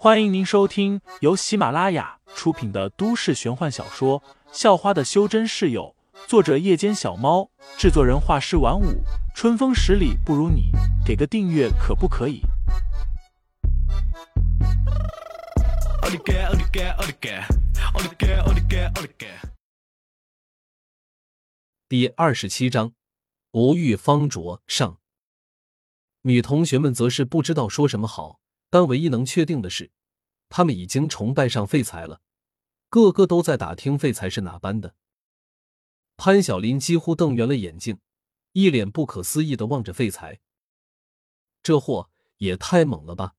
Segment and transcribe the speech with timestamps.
[0.00, 4.20] 欢迎您收听由喜马拉雅出品的都市玄幻小说
[4.52, 5.92] 《校花的修真室友》，
[6.28, 9.02] 作者：夜间小猫，制作人：画师晚舞，
[9.34, 10.70] 春风十里不如你，
[11.04, 12.42] 给个订阅可不可以？
[21.88, 22.92] 第二十七章，
[23.50, 24.98] 无欲方卓上。
[26.22, 28.38] 女同学们则是不知道说什么好。
[28.70, 29.90] 但唯一能确定的是，
[30.48, 32.20] 他们已经崇拜上废材了，
[32.88, 34.94] 个个都在打听废材是哪班的。
[36.16, 38.00] 潘晓林几乎瞪圆了眼睛，
[38.52, 40.40] 一脸不可思议的望着废材。
[41.62, 43.34] 这货也太猛了吧！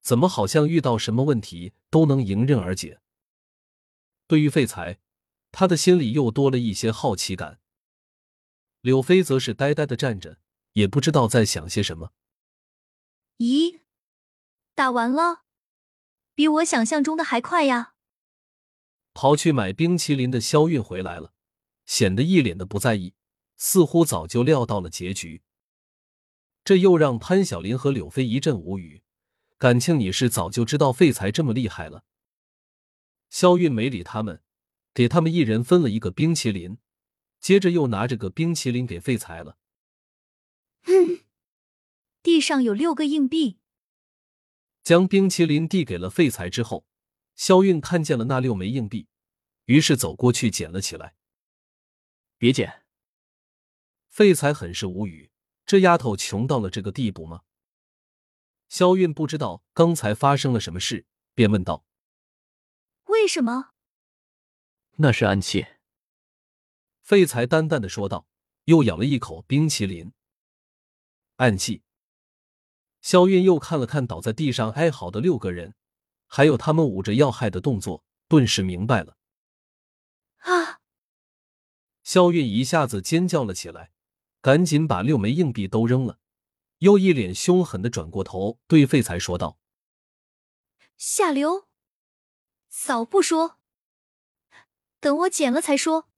[0.00, 3.00] 怎么好像遇到什么问题都能迎刃而解？
[4.26, 4.98] 对于废材，
[5.50, 7.60] 他的心里又多了一些好奇感。
[8.80, 10.38] 柳飞则是呆呆的站着，
[10.72, 12.12] 也不知道在想些什么。
[13.38, 13.81] 咦？
[14.74, 15.42] 打完了，
[16.34, 17.94] 比我想象中的还快呀！
[19.14, 21.34] 跑去买冰淇淋的肖韵回来了，
[21.84, 23.14] 显得一脸的不在意，
[23.56, 25.42] 似乎早就料到了结局。
[26.64, 29.02] 这又让潘晓林和柳飞一阵无语。
[29.58, 32.04] 感情你是早就知道废材这么厉害了？
[33.28, 34.42] 肖韵没理他们，
[34.94, 36.78] 给他们一人分了一个冰淇淋，
[37.40, 39.58] 接着又拿着个冰淇淋给废材了。
[40.86, 41.20] 嗯，
[42.22, 43.58] 地上有六个硬币。
[44.82, 46.84] 将冰淇淋递给了废材之后，
[47.34, 49.08] 肖韵看见了那六枚硬币，
[49.66, 51.14] 于是走过去捡了起来。
[52.36, 52.84] 别捡！
[54.08, 55.30] 废材很是无语，
[55.64, 57.42] 这丫头穷到了这个地步吗？
[58.68, 61.86] 肖韵不知道刚才发生了什么事，便问道
[63.06, 63.72] ：“为什么？”
[64.96, 65.66] 那是暗器。
[67.00, 68.26] 废材淡淡的说道，
[68.64, 70.12] 又咬了一口冰淇淋。
[71.36, 71.82] 暗器。
[73.02, 75.74] 肖韵又看了看倒在地上哀嚎的六个人，
[76.26, 79.18] 还有他们捂着要害的动作，顿时明白了。
[80.38, 80.80] 啊！
[82.04, 83.90] 肖韵一下子尖叫了起来，
[84.40, 86.20] 赶紧把六枚硬币都扔了，
[86.78, 89.58] 又一脸凶狠的转过头对废材说道
[90.96, 91.68] ：“下流！
[92.68, 93.58] 早不说，
[95.00, 96.08] 等我捡了才说。”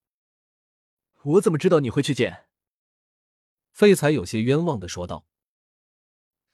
[1.22, 2.46] 我怎么知道你会去捡？
[3.72, 5.26] 废材有些冤枉的说道。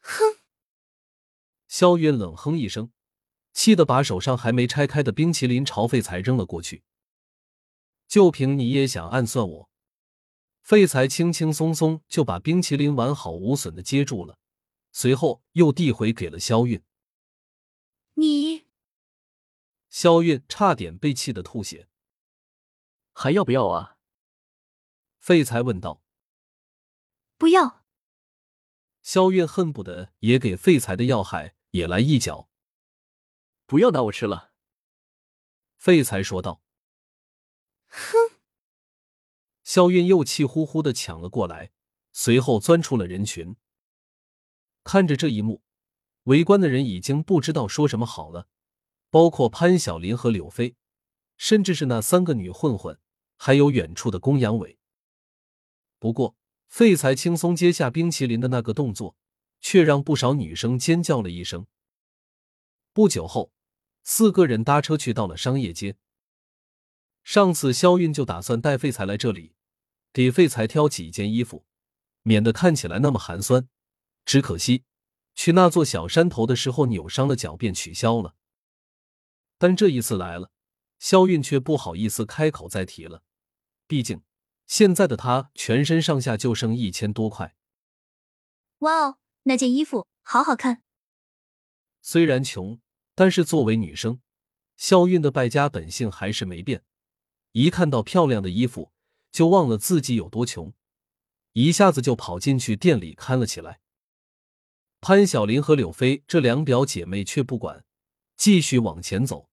[0.01, 0.39] 哼！
[1.69, 2.93] 萧韵冷哼一声，
[3.53, 6.83] 气得把手上还没拆开的冰淇淋朝废材扔了过去。
[8.09, 9.71] 就凭你也想暗算我？
[10.63, 14.39] 废材轻轻松松就把冰淇淋完好无损的接住了，
[14.93, 16.83] 随后又递回给了肖韵。
[18.15, 18.67] 你……
[19.89, 21.89] 肖韵差点被气得吐血。
[23.13, 23.97] 还要不要啊？
[25.19, 26.03] 废材问道。
[27.37, 27.80] 不要。
[29.03, 32.49] 肖月恨不得也给废材的要害也来一脚。
[33.67, 34.53] 不要拿我吃了，
[35.77, 36.63] 废材说道。
[37.87, 38.37] 哼！
[39.63, 41.73] 肖韵又气呼呼的抢了过来，
[42.13, 43.57] 随后钻出了人群。
[44.83, 45.63] 看着这一幕，
[46.25, 48.49] 围观的人已经不知道说什么好了，
[49.11, 50.77] 包括潘晓林和柳飞，
[51.37, 53.01] 甚至是那三个女混混，
[53.37, 54.79] 还有远处的公羊伟。
[55.99, 56.40] 不过。
[56.71, 59.17] 废材轻松接下冰淇淋的那个动作，
[59.61, 61.67] 却让不少女生尖叫了一声。
[62.93, 63.53] 不久后，
[64.05, 65.97] 四个人搭车去到了商业街。
[67.25, 69.53] 上次肖韵就打算带废材来这里，
[70.13, 71.67] 给废材挑几件衣服，
[72.23, 73.69] 免得看起来那么寒酸。
[74.25, 74.85] 只可惜，
[75.35, 78.37] 去那座小山头的时候扭伤了脚，便取消了。
[79.59, 80.53] 但这一次来了，
[81.01, 83.25] 肖韵却不好意思开口再提了，
[83.89, 84.23] 毕竟。
[84.71, 87.57] 现在的她全身上下就剩一千多块。
[88.79, 90.85] 哇哦，那件衣服好好看。
[92.01, 92.81] 虽然穷，
[93.17, 94.21] 但是作为女生，
[94.77, 96.85] 肖韵的败家本性还是没变。
[97.51, 98.93] 一看到漂亮的衣服，
[99.33, 100.73] 就忘了自己有多穷，
[101.55, 103.81] 一下子就跑进去店里看了起来。
[105.01, 107.85] 潘晓林和柳飞这两表姐妹却不管，
[108.37, 109.51] 继续往前走。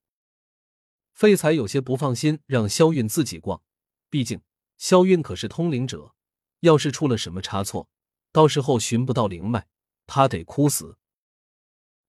[1.11, 3.63] 废材有些不放心，让肖韵自己逛，
[4.11, 4.39] 毕竟。
[4.77, 6.15] 肖韵可是通灵者，
[6.61, 7.89] 要是出了什么差错，
[8.31, 9.67] 到时候寻不到灵脉，
[10.05, 10.97] 他得哭死。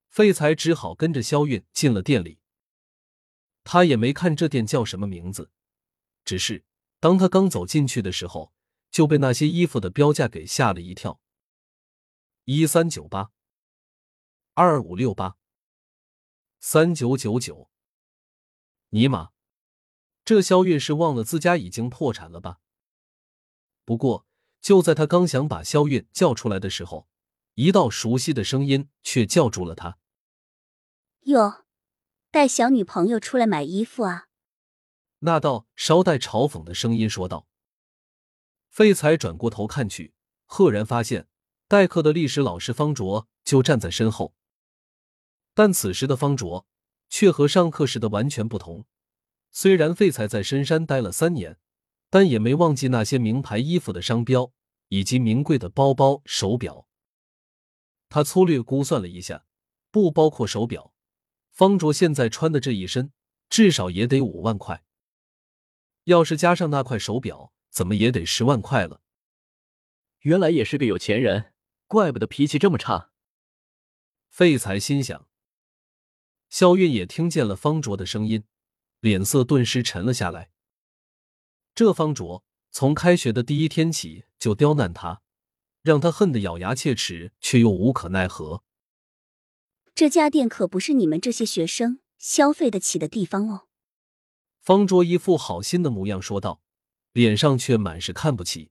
[0.08, 2.40] 废材只好跟着肖韵进了店里。
[3.64, 5.50] 他也没看这店叫什么名字，
[6.24, 6.64] 只是
[7.00, 8.52] 当他刚走进去的时候，
[8.90, 11.20] 就被那些衣服的标价给吓了一跳：
[12.44, 13.30] 一三九八，
[14.54, 15.36] 二五六八，
[16.60, 17.70] 三九九九。
[18.90, 19.32] 尼玛！
[20.28, 22.60] 这肖韵是忘了自家已经破产了吧？
[23.86, 24.26] 不过
[24.60, 27.08] 就在他刚想把肖韵叫出来的时候，
[27.54, 29.96] 一道熟悉的声音却叫住了他
[31.24, 31.64] ：“哟，
[32.30, 34.26] 带小女朋友出来买衣服啊？
[35.20, 37.48] 那道稍带嘲讽的声音说道。
[38.68, 40.12] 废材转过头看去，
[40.44, 41.26] 赫然发现
[41.66, 44.34] 代课的历史老师方卓就站在身后。
[45.54, 46.66] 但此时的方卓
[47.08, 48.84] 却和上课时的完全不同。
[49.50, 51.58] 虽然废材在深山待了三年，
[52.10, 54.52] 但也没忘记那些名牌衣服的商标
[54.88, 56.86] 以及名贵的包包、手表。
[58.08, 59.44] 他粗略估算了一下，
[59.90, 60.94] 不包括手表，
[61.50, 63.12] 方卓现在穿的这一身
[63.50, 64.84] 至少也得五万块。
[66.04, 69.02] 要是加上那块手表，怎么也得十万块了。
[70.20, 71.52] 原来也是个有钱人，
[71.86, 73.10] 怪不得脾气这么差。
[74.28, 75.26] 废材心想。
[76.48, 78.44] 肖韵也听见了方卓的声音，
[79.00, 80.50] 脸色顿时沉了下来。
[81.74, 85.22] 这方卓从开学的第一天起就刁难他。
[85.82, 88.62] 让他恨得咬牙切齿，却又无可奈何。
[89.94, 93.68] 这家店可不是你们这些学生消费得起的地方哦。
[94.60, 96.60] 方卓一副好心的模样说道，
[97.12, 98.70] 脸上却满是看不起。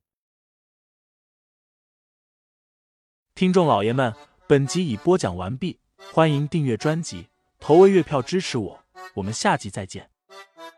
[3.34, 4.14] 听众老爷们，
[4.46, 5.80] 本集已播讲完毕，
[6.12, 8.84] 欢迎订阅专辑，投喂月票支持我，
[9.16, 10.12] 我们下集再见。
[10.38, 10.77] Thank you.